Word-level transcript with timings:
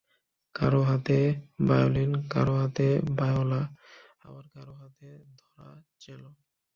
কারও 0.55 0.81
হাতে 0.83 1.17
ভায়োলিন, 1.67 2.11
কারও 2.29 2.55
হাতে 2.61 2.87
ভায়োলা 3.19 3.61
আবার 4.21 4.45
কারও 4.53 4.73
হাতে 4.73 5.07
ধরা 5.39 5.67
চেলো। 5.99 6.29